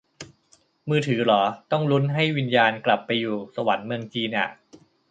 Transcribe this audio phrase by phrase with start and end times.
[0.89, 1.41] มือถือเหรอ
[1.71, 4.47] ต้องลุ้นให้วิญญาณกลับไปอยู่สวรรค์เมืองจีนอ่ะ